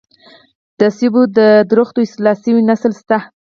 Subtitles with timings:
[0.79, 1.39] د مڼو د
[1.71, 3.17] ونو اصلاح شوی نسل شته